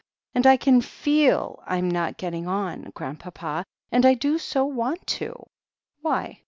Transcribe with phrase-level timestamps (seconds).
[0.33, 2.89] And I can feel I'm not getting on.
[2.95, 5.45] Grand papa— and I do so want to.'*
[6.01, 6.39] "Why?"